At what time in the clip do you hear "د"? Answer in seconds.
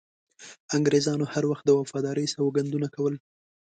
1.65-1.71